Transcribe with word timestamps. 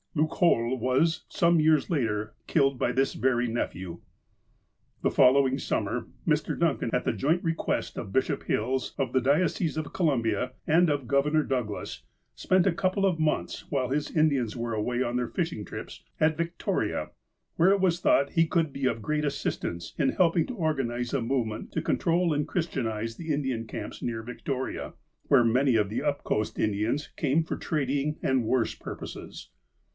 Loocoal 0.15 0.77
was, 0.79 1.25
some 1.29 1.59
years 1.61 1.89
later, 1.89 2.33
killed 2.47 2.77
by 2.79 2.91
this 2.91 3.13
very 3.13 3.47
nephew. 3.47 4.01
The 5.03 5.11
following 5.11 5.57
summer, 5.59 6.07
Mr. 6.27 6.57
Duncan, 6.59 6.89
at 6.91 7.05
the 7.05 7.13
joint 7.13 7.43
re 7.43 7.53
quest 7.53 7.97
of 7.97 8.11
Bishop 8.11 8.43
Hills, 8.43 8.93
of 8.97 9.13
the 9.13 9.21
Diocese 9.21 9.77
of 9.77 9.93
Columbia, 9.93 10.53
and 10.67 10.89
of 10.89 11.07
Governor 11.07 11.43
Douglas, 11.43 12.01
spent 12.35 12.65
a 12.67 12.73
couple 12.73 13.05
of 13.05 13.19
months, 13.19 13.65
while 13.69 13.89
his 13.89 14.09
Indians 14.09 14.57
were 14.57 14.73
away 14.73 15.03
on 15.03 15.15
their 15.17 15.29
fishing 15.29 15.63
trips, 15.63 16.03
at 16.19 16.35
Victoria, 16.35 17.11
where 17.55 17.69
it 17.71 17.79
was 17.79 17.99
thought 18.01 18.31
he 18.31 18.47
could 18.47 18.73
be 18.73 18.87
of 18.87 19.03
great 19.03 19.23
assistance 19.23 19.93
in 19.99 20.09
helping 20.09 20.47
to 20.47 20.55
organize 20.55 21.13
a 21.13 21.21
movement 21.21 21.71
to 21.73 21.81
control 21.81 22.33
and 22.33 22.47
Christian 22.47 22.87
ize 22.87 23.15
the 23.15 23.31
Indian 23.31 23.65
camps 23.67 24.01
near 24.01 24.23
Victoria, 24.23 24.93
where 25.29 25.43
many 25.45 25.75
of 25.75 25.89
the 25.89 26.01
up 26.01 26.23
coast 26.23 26.57
Indians 26.59 27.07
came 27.15 27.43
for 27.43 27.55
trading 27.55 28.17
and 28.23 28.43
worse 28.43 28.73
purposes. 28.75 29.51